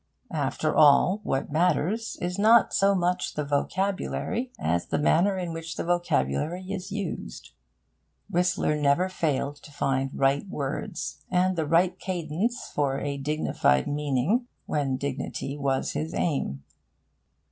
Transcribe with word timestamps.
After 0.33 0.75
all, 0.75 1.19
what 1.23 1.51
matters 1.51 2.17
is 2.21 2.39
not 2.39 2.73
so 2.73 2.95
much 2.95 3.35
the 3.35 3.43
vocabulary 3.45 4.51
as 4.59 4.87
the 4.87 4.97
manner 4.97 5.37
in 5.37 5.53
which 5.53 5.75
the 5.75 5.83
vocabulary 5.83 6.63
is 6.71 6.91
used. 6.91 7.51
Whistler 8.27 8.75
never 8.75 9.09
failed 9.09 9.57
to 9.57 9.71
find 9.71 10.09
right 10.15 10.47
words, 10.49 11.23
and 11.29 11.55
the 11.55 11.67
right 11.67 11.99
cadence 11.99 12.71
for 12.73 12.99
a 12.99 13.17
dignified 13.17 13.85
meaning, 13.85 14.47
when 14.65 14.97
dignity 14.97 15.55
was 15.55 15.91
his 15.91 16.15
aim. 16.15 16.63